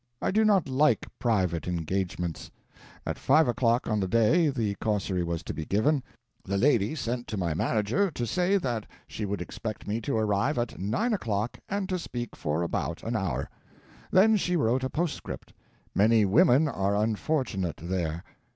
I 0.19 0.31
do 0.31 0.43
not 0.43 0.67
like 0.67 1.07
private 1.19 1.67
engagements. 1.67 2.49
At 3.05 3.19
five 3.19 3.47
o'clock 3.47 3.87
on 3.87 3.99
the 3.99 4.07
day 4.07 4.49
the 4.49 4.73
causerie 4.81 5.23
was 5.23 5.43
to 5.43 5.53
be 5.53 5.63
given, 5.63 6.01
the 6.43 6.57
lady 6.57 6.95
sent 6.95 7.27
to 7.27 7.37
my 7.37 7.53
manager 7.53 8.09
to 8.09 8.25
say 8.25 8.57
that 8.57 8.87
she 9.07 9.25
would 9.25 9.41
expect 9.43 9.87
me 9.87 10.01
to 10.01 10.17
arrive 10.17 10.57
at 10.57 10.79
nine 10.79 11.13
o'clock 11.13 11.59
and 11.69 11.87
to 11.87 11.99
speak 11.99 12.35
for 12.35 12.63
about 12.63 13.03
an 13.03 13.15
hour. 13.15 13.47
Then 14.09 14.37
she 14.37 14.55
wrote 14.55 14.83
a 14.83 14.89
postscript. 14.89 15.53
Many 15.93 16.25
women 16.25 16.67
are 16.67 16.95
unfortunate 16.95 17.77
there. 17.77 18.23